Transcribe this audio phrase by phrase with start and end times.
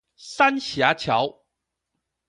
[0.17, 1.43] 三峽橋